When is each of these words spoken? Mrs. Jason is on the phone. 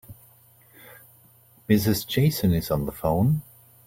Mrs. 1.69 2.07
Jason 2.07 2.53
is 2.55 2.71
on 2.71 2.87
the 2.87 2.91
phone. 2.91 3.43